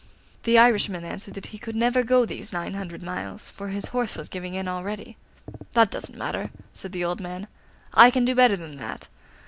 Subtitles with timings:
[0.45, 4.15] The Irishman answered that he could never go these nine hundred miles, for his horse
[4.15, 5.15] was giving in already.
[5.73, 7.47] 'That doesn't matter,' said the old man;
[7.93, 9.07] 'I can do better than that.